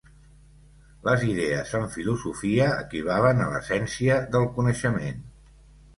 [1.07, 5.25] Les idees en filosofia equivalen a l'essència del coneixement.